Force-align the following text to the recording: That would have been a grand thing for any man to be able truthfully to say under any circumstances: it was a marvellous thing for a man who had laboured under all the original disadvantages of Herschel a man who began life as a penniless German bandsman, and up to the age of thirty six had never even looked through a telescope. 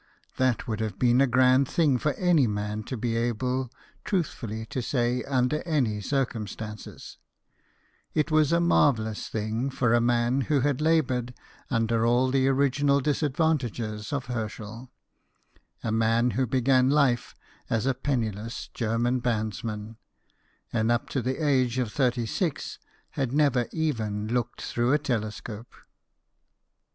That 0.37 0.67
would 0.67 0.79
have 0.79 0.97
been 0.97 1.21
a 1.21 1.27
grand 1.27 1.67
thing 1.67 1.99
for 1.99 2.13
any 2.13 2.47
man 2.47 2.81
to 2.85 2.97
be 2.97 3.15
able 3.15 3.69
truthfully 4.03 4.65
to 4.65 4.81
say 4.81 5.21
under 5.25 5.61
any 5.61 6.01
circumstances: 6.01 7.19
it 8.15 8.31
was 8.31 8.51
a 8.51 8.59
marvellous 8.59 9.27
thing 9.29 9.69
for 9.69 9.93
a 9.93 10.01
man 10.01 10.41
who 10.49 10.61
had 10.61 10.81
laboured 10.81 11.35
under 11.69 12.03
all 12.03 12.31
the 12.31 12.47
original 12.47 12.99
disadvantages 12.99 14.11
of 14.11 14.25
Herschel 14.25 14.89
a 15.83 15.91
man 15.91 16.31
who 16.31 16.47
began 16.47 16.89
life 16.89 17.35
as 17.69 17.85
a 17.85 17.93
penniless 17.93 18.69
German 18.73 19.19
bandsman, 19.19 19.97
and 20.73 20.91
up 20.91 21.09
to 21.09 21.21
the 21.21 21.45
age 21.47 21.77
of 21.77 21.91
thirty 21.93 22.25
six 22.25 22.79
had 23.11 23.33
never 23.33 23.67
even 23.71 24.27
looked 24.29 24.63
through 24.63 24.93
a 24.93 24.97
telescope. 24.97 25.75